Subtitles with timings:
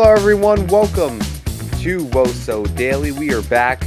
[0.00, 0.64] Hello, everyone.
[0.68, 1.18] Welcome
[1.80, 3.10] to Woso Daily.
[3.10, 3.82] We are back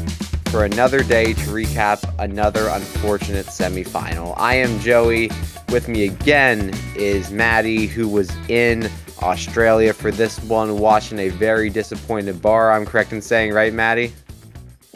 [0.50, 4.34] for another day to recap another unfortunate semifinal.
[4.36, 5.32] I am Joey.
[5.70, 8.90] With me again is Maddie, who was in
[9.22, 12.74] Australia for this one, watching a very disappointed bar.
[12.74, 14.12] I'm correct in saying, right, Maddie?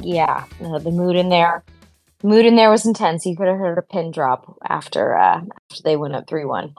[0.01, 1.63] Yeah, uh, the mood in there,
[2.23, 3.25] mood in there was intense.
[3.25, 6.75] You could have heard a pin drop after uh, after they went up three one.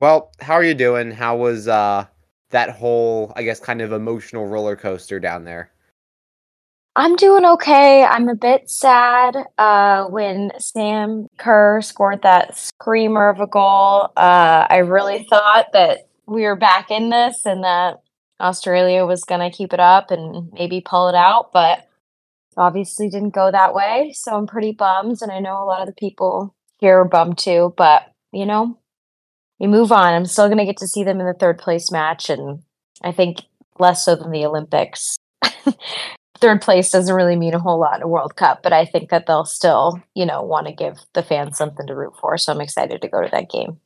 [0.00, 1.10] Well, how are you doing?
[1.10, 2.06] How was uh
[2.50, 5.70] that whole, I guess, kind of emotional roller coaster down there?
[6.96, 8.04] I'm doing okay.
[8.04, 14.10] I'm a bit sad uh, when Sam Kerr scored that screamer of a goal.
[14.16, 18.02] Uh, I really thought that we were back in this and that
[18.40, 21.88] Australia was going to keep it up and maybe pull it out, but
[22.56, 24.12] obviously didn't go that way.
[24.14, 25.22] So I'm pretty bummed.
[25.22, 28.78] And I know a lot of the people here are bummed too, but you know,
[29.60, 30.14] we move on.
[30.14, 32.62] I'm still going to get to see them in the third place match, and
[33.02, 33.42] I think
[33.78, 35.16] less so than the Olympics.
[36.40, 39.10] third place doesn't really mean a whole lot in a World Cup, but I think
[39.10, 42.38] that they'll still, you know, want to give the fans something to root for.
[42.38, 43.78] So I'm excited to go to that game.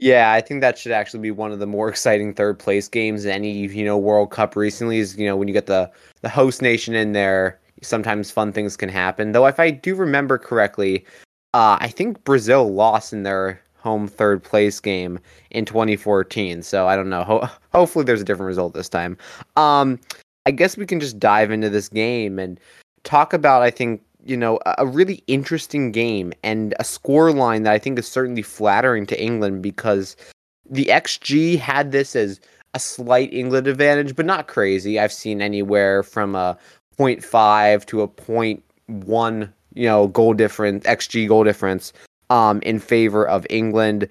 [0.00, 3.24] Yeah, I think that should actually be one of the more exciting third place games
[3.24, 5.90] in any, you know, World Cup recently is, you know, when you get the
[6.20, 9.32] the host nation in there, sometimes fun things can happen.
[9.32, 11.04] Though if I do remember correctly,
[11.52, 15.18] uh, I think Brazil lost in their home third place game
[15.50, 16.62] in 2014.
[16.62, 17.24] So I don't know.
[17.24, 19.16] Ho- hopefully there's a different result this time.
[19.56, 19.98] Um,
[20.46, 22.58] I guess we can just dive into this game and
[23.04, 27.72] talk about, I think, you know, a really interesting game and a score line that
[27.72, 30.16] I think is certainly flattering to England because
[30.68, 32.40] the XG had this as
[32.74, 34.98] a slight England advantage, but not crazy.
[34.98, 36.58] I've seen anywhere from a
[36.98, 41.92] 0.5 to a 0.1, you know, goal difference, XG goal difference
[42.30, 44.08] um, in favor of England.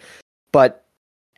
[0.51, 0.85] But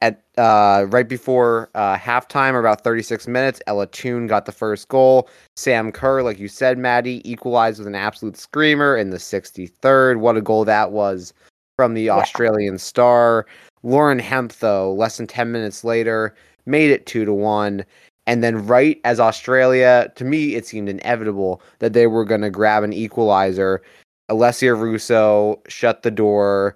[0.02, 4.88] at uh, right before uh, halftime, or about 36 minutes, Ella Toone got the first
[4.88, 5.30] goal.
[5.56, 10.18] Sam Kerr, like you said, Maddie, equalized with an absolute screamer in the 63rd.
[10.20, 11.34] What a goal that was
[11.76, 12.14] from the yeah.
[12.16, 13.46] Australian star.
[13.84, 16.36] Lauren Hemp, though, less than 10 minutes later,
[16.66, 17.86] made it 2 to 1.
[18.28, 22.50] And then, right as Australia, to me, it seemed inevitable that they were going to
[22.50, 23.82] grab an equalizer.
[24.30, 26.76] Alessia Russo shut the door,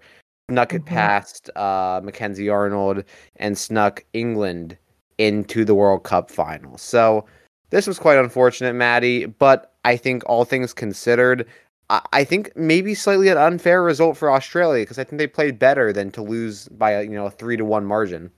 [0.49, 0.95] snuck it mm-hmm.
[0.95, 3.03] past uh, Mackenzie Arnold,
[3.37, 4.77] and snuck England
[5.17, 6.77] into the World Cup final.
[6.77, 7.25] So
[7.69, 9.25] this was quite unfortunate, Maddie.
[9.25, 11.47] But I think all things considered,
[11.89, 15.59] I, I think maybe slightly an unfair result for Australia because I think they played
[15.59, 18.31] better than to lose by a, you know a three to one margin.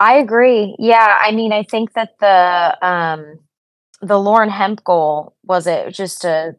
[0.00, 0.76] I agree.
[0.78, 3.40] Yeah, I mean, I think that the um,
[4.00, 6.54] the Lauren Hemp goal was it just a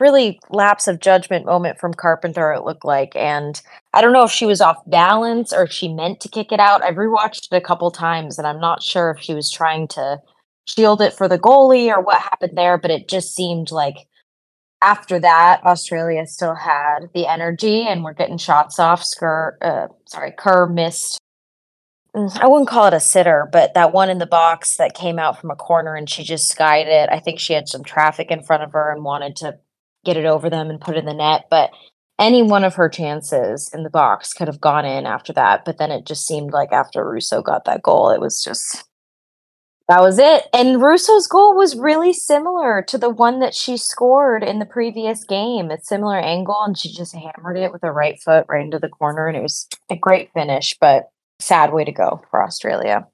[0.00, 3.14] really lapse of judgment moment from Carpenter, it looked like.
[3.14, 3.60] And
[3.92, 6.60] I don't know if she was off balance or if she meant to kick it
[6.60, 6.82] out.
[6.82, 10.20] I've rewatched it a couple times and I'm not sure if she was trying to
[10.66, 14.08] shield it for the goalie or what happened there, but it just seemed like
[14.82, 19.02] after that, Australia still had the energy and we're getting shots off.
[19.02, 21.18] Skir, uh, sorry, Kerr missed.
[22.14, 25.18] Mm, I wouldn't call it a sitter, but that one in the box that came
[25.18, 27.08] out from a corner and she just skied it.
[27.10, 29.58] I think she had some traffic in front of her and wanted to
[30.04, 31.46] get it over them and put in the net.
[31.50, 31.70] But
[32.18, 35.64] any one of her chances in the box could have gone in after that.
[35.64, 38.84] But then it just seemed like after Russo got that goal, it was just
[39.88, 40.44] that was it.
[40.54, 45.24] And Russo's goal was really similar to the one that she scored in the previous
[45.24, 45.70] game.
[45.70, 48.88] It's similar angle, and she just hammered it with her right foot right into the
[48.88, 49.26] corner.
[49.26, 53.06] And it was a great finish, but sad way to go for Australia.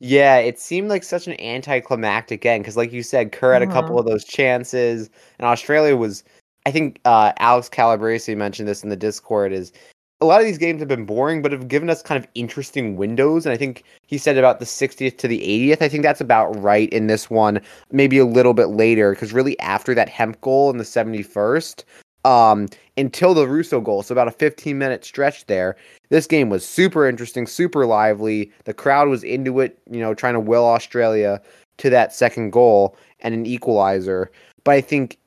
[0.00, 3.66] Yeah, it seemed like such an anticlimactic end because, like you said, Kerr had a
[3.66, 3.98] couple mm-hmm.
[3.98, 6.24] of those chances, and Australia was.
[6.66, 9.52] I think uh, Alex Calabrese mentioned this in the Discord.
[9.52, 9.72] Is
[10.20, 12.96] a lot of these games have been boring, but have given us kind of interesting
[12.96, 13.46] windows.
[13.46, 15.82] And I think he said about the 60th to the 80th.
[15.82, 17.60] I think that's about right in this one.
[17.92, 21.84] Maybe a little bit later, because really after that Hemp goal in the 71st,
[22.24, 24.02] um, until the Russo goal.
[24.02, 25.76] So about a 15 minute stretch there.
[26.10, 28.52] This game was super interesting, super lively.
[28.64, 31.40] The crowd was into it, you know, trying to will Australia
[31.78, 34.30] to that second goal and an equalizer.
[34.64, 35.18] But I think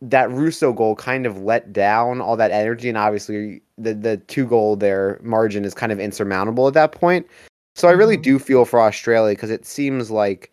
[0.00, 4.46] that Russo goal kind of let down all that energy, and obviously the the two
[4.46, 7.26] goal there margin is kind of insurmountable at that point.
[7.74, 8.22] So I really mm-hmm.
[8.22, 10.52] do feel for Australia because it seems like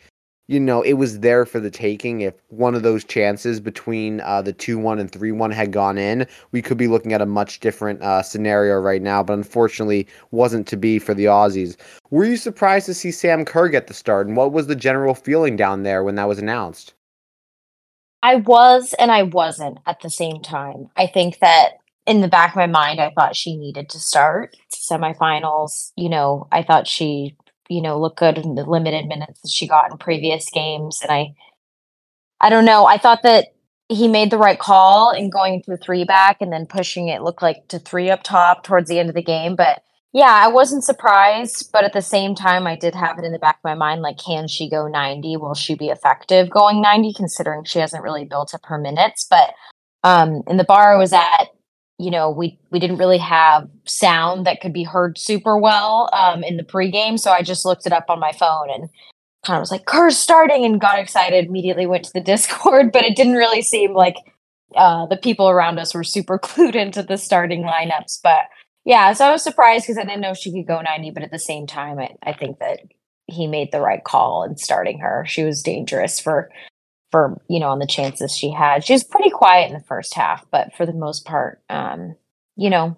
[0.51, 2.19] you know, it was there for the taking.
[2.19, 5.97] If one of those chances between uh, the 2 1 and 3 1 had gone
[5.97, 10.09] in, we could be looking at a much different uh, scenario right now, but unfortunately
[10.31, 11.77] wasn't to be for the Aussies.
[12.09, 15.15] Were you surprised to see Sam Kerr get the start, and what was the general
[15.15, 16.95] feeling down there when that was announced?
[18.21, 20.89] I was and I wasn't at the same time.
[20.97, 24.57] I think that in the back of my mind, I thought she needed to start
[24.75, 25.93] semifinals.
[25.95, 27.37] You know, I thought she
[27.71, 30.99] you know, look good in the limited minutes that she got in previous games.
[31.01, 31.33] And I,
[32.41, 32.85] I don't know.
[32.85, 33.53] I thought that
[33.87, 37.41] he made the right call in going to three back and then pushing it looked
[37.41, 39.55] like to three up top towards the end of the game.
[39.55, 43.31] But yeah, I wasn't surprised, but at the same time, I did have it in
[43.31, 45.37] the back of my mind like, can she go 90?
[45.37, 49.25] Will she be effective going 90, considering she hasn't really built up her minutes?
[49.29, 49.53] But
[50.03, 51.47] um, in the bar I was at,
[52.01, 56.43] you know, we we didn't really have sound that could be heard super well um,
[56.43, 58.89] in the pregame, so I just looked it up on my phone and
[59.45, 61.45] kind of was like, "Kerr's starting," and got excited.
[61.45, 64.15] Immediately went to the Discord, but it didn't really seem like
[64.75, 68.19] uh, the people around us were super clued into the starting lineups.
[68.23, 68.45] But
[68.83, 71.31] yeah, so I was surprised because I didn't know she could go 90, but at
[71.31, 72.79] the same time, I, I think that
[73.27, 75.23] he made the right call in starting her.
[75.27, 76.49] She was dangerous for
[77.11, 78.83] for you know on the chances she had.
[78.83, 82.15] She was pretty quiet in the first half, but for the most part, um,
[82.55, 82.97] you know,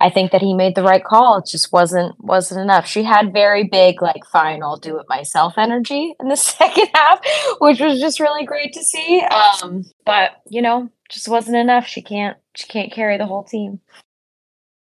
[0.00, 1.38] I think that he made the right call.
[1.38, 2.86] It just wasn't wasn't enough.
[2.86, 7.20] She had very big like fine, I'll do it myself energy in the second half,
[7.60, 9.22] which was just really great to see.
[9.22, 11.86] Um, but you know, just wasn't enough.
[11.86, 13.80] She can't she can't carry the whole team.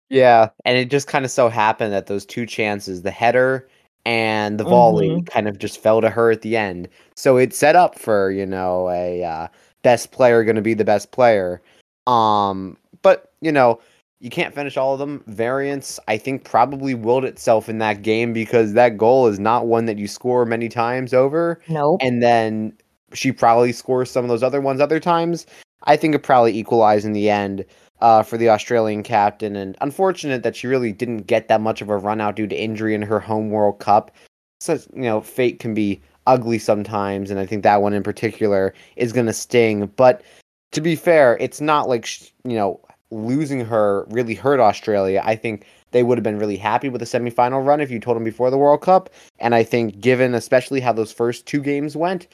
[0.09, 3.67] Yeah, and it just kind of so happened that those two chances, the header
[4.05, 5.25] and the volley, Mhm.
[5.27, 6.87] kind of just fell to her at the end.
[7.15, 9.47] So it set up for, you know, a uh,
[9.83, 11.61] best player going to be the best player.
[12.07, 13.79] Um, but, you know,
[14.19, 15.23] you can't finish all of them.
[15.27, 19.85] Variance, I think, probably willed itself in that game because that goal is not one
[19.85, 21.59] that you score many times over.
[21.67, 21.99] Nope.
[22.01, 22.73] And then
[23.13, 25.45] she probably scores some of those other ones other times.
[25.83, 27.65] I think it probably equalized in the end
[28.01, 29.55] uh, for the Australian captain.
[29.55, 32.55] And unfortunate that she really didn't get that much of a run out due to
[32.55, 34.11] injury in her home World Cup.
[34.59, 37.31] So, you know, fate can be ugly sometimes.
[37.31, 39.87] And I think that one in particular is going to sting.
[39.95, 40.23] But
[40.71, 42.07] to be fair, it's not like,
[42.43, 42.79] you know,
[43.11, 45.21] losing her really hurt Australia.
[45.23, 48.17] I think they would have been really happy with the semifinal run if you told
[48.17, 49.09] them before the World Cup.
[49.39, 52.27] And I think, given especially how those first two games went,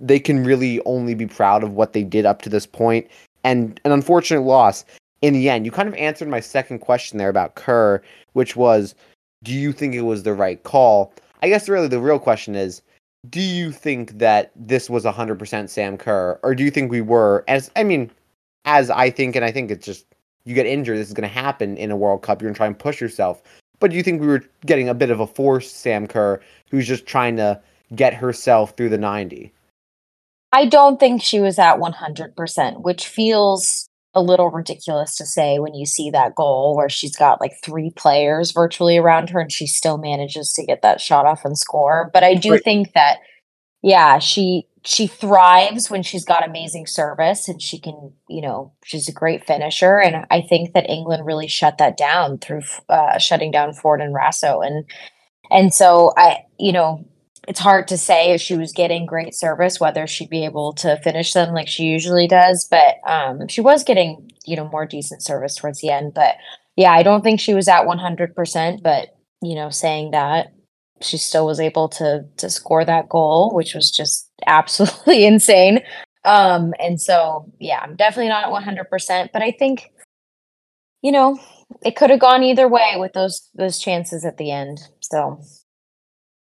[0.00, 3.06] they can really only be proud of what they did up to this point.
[3.44, 4.84] And an unfortunate loss
[5.22, 5.64] in the end.
[5.64, 8.02] You kind of answered my second question there about Kerr,
[8.34, 8.94] which was,
[9.42, 11.12] do you think it was the right call?
[11.42, 12.82] I guess really the real question is,
[13.30, 17.44] do you think that this was 100% Sam Kerr, or do you think we were,
[17.46, 18.10] as I mean,
[18.64, 20.06] as I think, and I think it's just,
[20.44, 22.58] you get injured, this is going to happen in a World Cup, you're going to
[22.58, 23.42] try and push yourself.
[23.78, 26.40] But do you think we were getting a bit of a forced Sam Kerr
[26.70, 27.60] who's just trying to
[27.94, 29.52] get herself through the 90?
[30.52, 35.74] I don't think she was at 100%, which feels a little ridiculous to say when
[35.74, 39.66] you see that goal where she's got like three players virtually around her and she
[39.66, 42.10] still manages to get that shot off and score.
[42.12, 43.18] But I do think that
[43.82, 49.08] yeah, she she thrives when she's got amazing service and she can, you know, she's
[49.08, 50.00] a great finisher.
[50.00, 54.14] And I think that England really shut that down through uh, shutting down Foord and
[54.14, 54.64] Raso.
[54.64, 54.84] And
[55.50, 57.04] and so I, you know,
[57.48, 60.96] it's hard to say if she was getting great service whether she'd be able to
[61.02, 65.22] finish them like she usually does but um she was getting you know more decent
[65.22, 66.36] service towards the end but
[66.76, 70.52] yeah i don't think she was at 100% but you know saying that
[71.00, 75.80] she still was able to to score that goal which was just absolutely insane.
[76.24, 79.90] Um and so yeah i'm definitely not at 100% but i think
[81.02, 81.38] you know
[81.84, 85.40] it could have gone either way with those those chances at the end so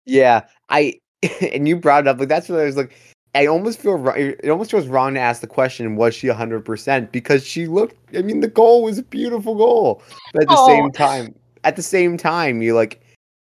[0.06, 0.94] Yeah, I
[1.52, 2.94] and you brought it up like that's what I was like.
[3.34, 4.08] I almost feel.
[4.16, 7.12] It almost feels wrong to ask the question, was she hundred percent?
[7.12, 7.96] Because she looked.
[8.16, 10.66] I mean, the goal was a beautiful goal, but at the Oh.
[10.66, 11.34] same time,
[11.64, 13.02] at the same time, you like,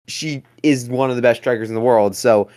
[0.06, 2.14] she is one of the best strikers in the world.
[2.14, 2.48] So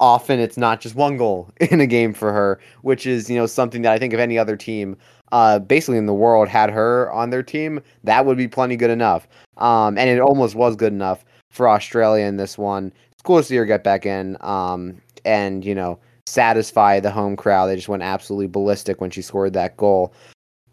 [0.00, 3.46] often it's not just one goal in a game for her, which is you know
[3.46, 4.96] something that I think if any other team,
[5.32, 8.90] uh, basically in the world had her on their team, that would be plenty good
[8.90, 9.26] enough.
[9.56, 12.92] Um, and it almost was good enough for Australia in this one.
[13.28, 14.38] Cool to see her get back in.
[14.40, 17.66] Um, and you know satisfy the home crowd.
[17.66, 20.14] They just went absolutely ballistic when she scored that goal.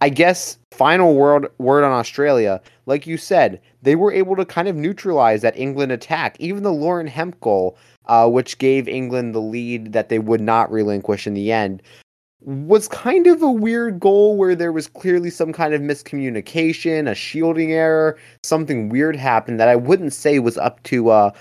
[0.02, 4.70] I guess final word word on Australia, like you said, they were able to kind
[4.70, 6.38] of neutralize that England attack.
[6.40, 10.72] Even the Lauren Hemp goal, uh, which gave England the lead that they would not
[10.72, 11.82] relinquish in the end,
[12.42, 17.16] was kind of a weird goal where there was clearly some kind of miscommunication, a
[17.16, 21.32] shielding error, something weird happened that I wouldn't say was up to uh,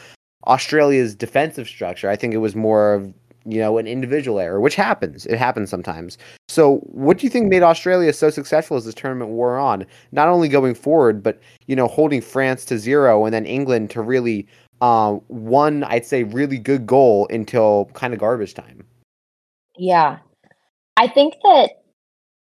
[0.46, 2.08] Australia's defensive structure.
[2.08, 3.12] I think it was more of
[3.46, 5.26] you know an individual error, which happens.
[5.26, 6.16] It happens sometimes.
[6.48, 9.86] So, what do you think made Australia so successful as this tournament wore on?
[10.12, 14.02] Not only going forward, but you know holding France to zero and then England to
[14.02, 14.46] really
[14.80, 18.84] uh, one, I'd say, really good goal until kind of garbage time.
[19.78, 20.18] Yeah.
[20.96, 21.70] I think that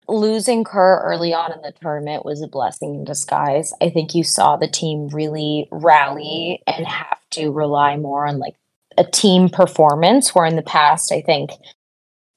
[0.07, 3.73] losing Kerr early on in the tournament was a blessing in disguise.
[3.81, 8.55] I think you saw the team really rally and have to rely more on like
[8.97, 10.33] a team performance.
[10.33, 11.51] Where in the past, I think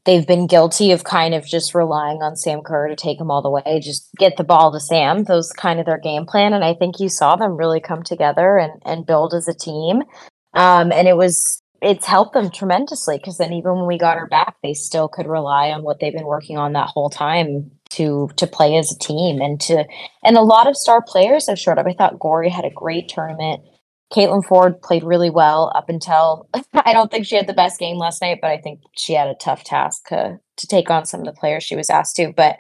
[0.05, 3.43] they've been guilty of kind of just relying on Sam Kerr to take them all
[3.43, 5.25] the way, just get the ball to Sam.
[5.25, 8.57] Those kind of their game plan, and I think you saw them really come together
[8.59, 10.03] and and build as a team.
[10.55, 14.27] Um, and it was it's helped them tremendously because then even when we got her
[14.27, 18.31] back, they still could rely on what they've been working on that whole time to
[18.37, 19.85] to play as a team and to
[20.23, 21.87] and a lot of star players have showed up.
[21.87, 23.63] I thought Gorry had a great tournament.
[24.13, 27.97] Caitlin Foord played really well up until I don't think she had the best game
[27.97, 31.21] last night, but I think she had a tough task to to take on some
[31.21, 32.33] of the players she was asked to.
[32.37, 32.57] But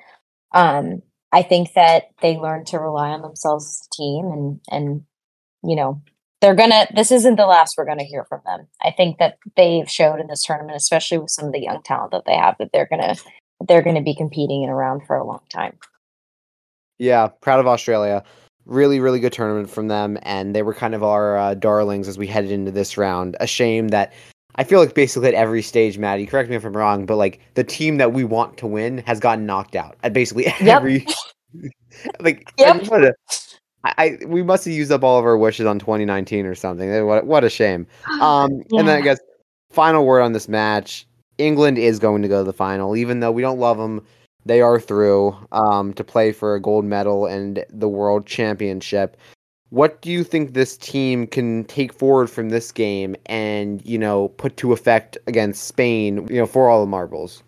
[0.52, 1.02] um,
[1.32, 5.02] I think that they learned to rely on themselves as a team and and
[5.62, 6.02] you know
[6.40, 8.66] they're gonna this isn't the last we're gonna hear from them.
[8.82, 12.12] I think that they've showed in this tournament especially with some of the young talent
[12.12, 13.16] that they have that they're gonna
[13.66, 15.76] they're gonna be competing and around for a long time.
[16.98, 18.24] Yeah proud of australia
[18.70, 22.16] really really good tournament from them and they were kind of our uh, darlings as
[22.16, 24.12] we headed into this round a shame that
[24.54, 27.40] i feel like basically at every stage maddie correct me if i'm wrong but like
[27.54, 31.04] the team that we want to win has gotten knocked out at basically every
[31.52, 31.72] yep.
[32.20, 32.80] like yep.
[32.86, 33.12] a
[33.82, 36.90] I, I, we must have used up all of our wishes on 2019 or something.
[36.90, 37.86] Eh, what what a shame.
[38.20, 38.80] Um, yeah.
[38.80, 39.18] and then I guess
[39.70, 41.06] final word on this match:
[41.38, 44.04] England is going to go to the final, even though we don't love them.
[44.50, 49.16] They are through um, to play for a gold medal and the world championship.
[49.68, 54.26] What do you think this team can take forward from this game and you know
[54.26, 56.26] put to effect against Spain?
[56.28, 57.44] You know, for all the marbles.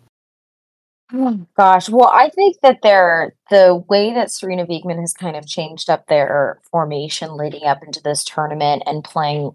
[1.11, 1.89] Oh gosh.
[1.89, 6.07] Well, I think that they're the way that Sarina Wiegman has kind of changed up
[6.07, 9.51] their formation leading up into this tournament and playing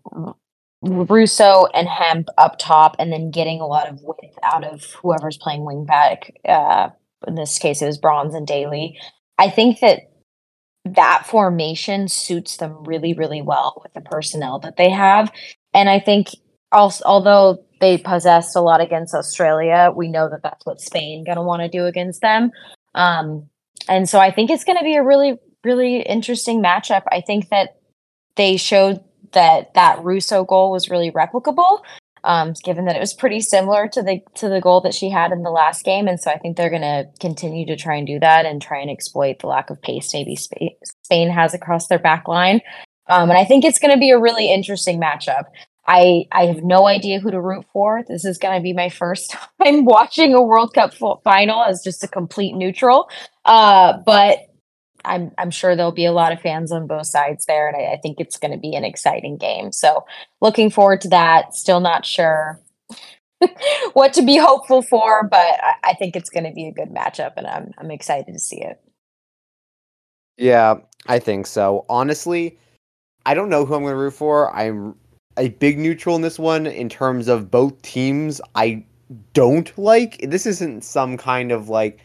[0.83, 5.39] Russo and Hemp up top and then getting a lot of width out of whoever's
[5.39, 6.33] playing wingback.
[6.47, 6.91] Uh,
[7.27, 8.99] in this case, it was Bronze and Daly.
[9.39, 10.01] I think that
[10.85, 15.31] that formation suits them really, really well with the personnel that they have.
[15.75, 16.29] And I think
[16.73, 19.93] also, although they possessed a lot against Australia.
[19.95, 22.51] We know that that's what Spain going to want to do against them.
[22.95, 23.49] Um,
[23.89, 27.03] and so I think it's going to be a really, really interesting matchup.
[27.11, 27.77] I think that
[28.37, 31.81] they showed that that Russo goal was really replicable,
[32.25, 35.33] um, given that it was pretty similar to the to the goal that she had
[35.33, 36.09] in the last game.
[36.09, 38.81] And so I think they're going to continue to try and do that and try
[38.81, 42.61] and exploit the lack of pace maybe Spain has across their back line.
[43.09, 45.45] Um, and I think it's going to be a really interesting matchup.
[45.87, 48.05] I I have no idea who to root for.
[48.07, 50.93] This is going to be my first time watching a World Cup
[51.25, 53.09] final as just a complete neutral.
[53.45, 54.48] Uh, but
[55.09, 57.95] I'm I'm sure there'll be a lot of fans on both sides there, and I,
[57.95, 59.73] I think it's going to be an exciting game.
[59.73, 60.05] So
[60.41, 61.55] looking forward to that.
[61.55, 62.61] Still not sure
[63.95, 66.91] what to be hopeful for, but I, I think it's going to be a good
[66.91, 68.81] matchup, and I'm I'm excited to see it.
[70.37, 71.85] Yeah, I think so.
[71.89, 72.59] Honestly,
[73.27, 74.55] I don't know who I'm going to root for.
[74.55, 74.95] I'm
[75.37, 78.41] a big neutral in this one in terms of both teams.
[78.55, 78.85] I
[79.33, 80.47] don't like this.
[80.47, 81.99] Isn't some kind of like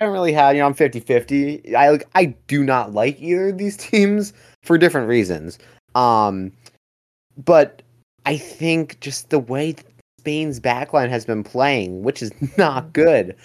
[0.00, 1.74] I don't really have you know I'm 50-50.
[1.74, 4.32] I like I do not like either of these teams
[4.62, 5.58] for different reasons.
[5.94, 6.52] Um,
[7.44, 7.82] but
[8.26, 9.76] I think just the way
[10.18, 13.36] Spain's backline has been playing, which is not good.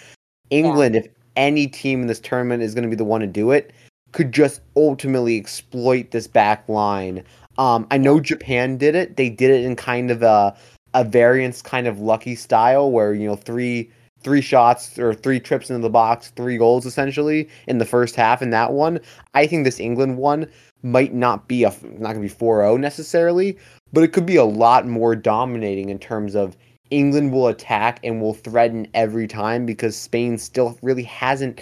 [0.50, 1.02] England, yeah.
[1.02, 3.72] if any team in this tournament is going to be the one to do it,
[4.12, 7.22] could just ultimately exploit this back line
[7.60, 9.16] um, I know Japan did it.
[9.16, 10.56] They did it in kind of a
[10.94, 13.90] a variance kind of lucky style where you know three
[14.22, 18.42] three shots or three trips into the box, three goals essentially in the first half
[18.42, 19.00] in that one.
[19.34, 20.46] I think this England one
[20.82, 23.56] might not be a not going to be 4-0 necessarily,
[23.92, 26.56] but it could be a lot more dominating in terms of
[26.90, 31.60] England will attack and will threaten every time because Spain still really hasn't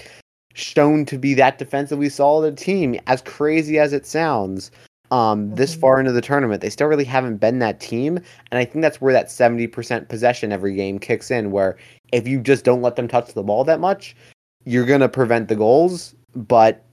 [0.55, 4.71] shown to be that defensively solid a team as crazy as it sounds
[5.11, 6.61] um, this far into the tournament.
[6.61, 8.19] They still really haven't been that team.
[8.51, 11.77] And I think that's where that 70% possession every game kicks in, where
[12.13, 14.17] if you just don't let them touch the ball that much,
[14.65, 16.15] you're going to prevent the goals.
[16.35, 16.85] But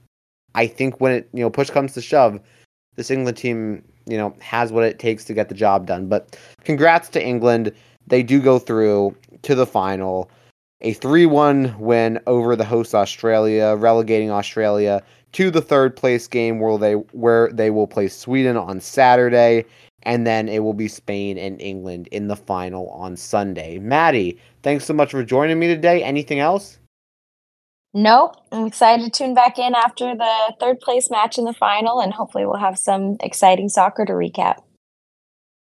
[0.54, 2.40] I think when it, you know, push comes to shove,
[2.96, 6.08] this England team, you know, has what it takes to get the job done.
[6.08, 7.72] But congrats to England.
[8.06, 10.30] They do go through to the final.
[10.82, 15.02] A 3 1 win over the host Australia, relegating Australia
[15.32, 19.64] to the third place game where they where they will play Sweden on Saturday
[20.06, 23.78] and then it will be Spain and England in the final on Sunday.
[23.78, 26.02] Maddie, thanks so much for joining me today.
[26.02, 26.78] Anything else?
[27.92, 28.36] Nope.
[28.52, 32.12] I'm excited to tune back in after the third place match in the final, and
[32.12, 34.58] hopefully we'll have some exciting soccer to recap.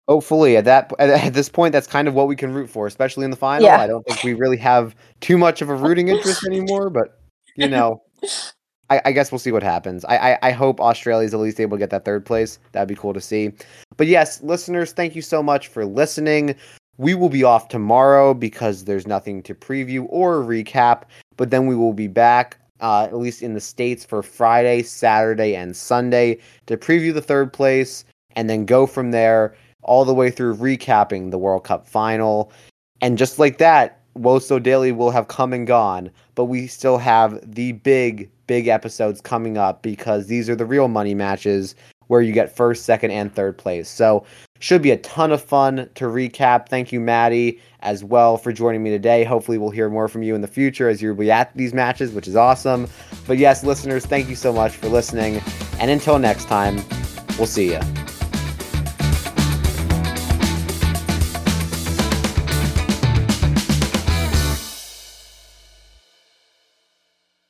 [0.08, 3.26] Hopefully, at that at this point, that's kind of what we can root for, especially
[3.26, 3.66] in the final.
[3.66, 3.80] Yeah.
[3.80, 7.20] I don't think we really have too much of a rooting interest anymore, but
[7.56, 8.02] you know,
[8.94, 10.06] I, I, guess we'll see what happens.
[10.06, 12.60] I, I, I hope Australia's at least able to get that third place.
[12.72, 13.52] That'd be cool to see.
[13.98, 16.56] But yes, listeners, thank you so much for listening.
[16.98, 21.04] We will be off tomorrow because there's nothing to preview or recap,
[21.38, 25.56] but then we will be back, uh, at least in the States, for Friday, Saturday,
[25.56, 30.30] and Sunday to preview the third place and then go from there all the way
[30.30, 32.52] through recapping the World Cup final.
[33.02, 37.40] And just like that, Woso Daily will have come and gone, but we still have
[37.44, 41.76] the big, big episodes coming up because these are the real money matches
[42.08, 43.90] where you get first, second, and third place.
[43.90, 44.26] So
[44.60, 46.70] should be a ton of fun to recap.
[46.70, 49.24] Thank you, Maddie, as well for joining me today.
[49.24, 52.12] Hopefully, we'll hear more from you in the future as you'll be at these matches,
[52.12, 52.88] which is awesome.
[53.28, 55.42] But yes, listeners, thank you so much for listening.
[55.80, 56.76] And until next time,
[57.38, 58.03] we'll see you.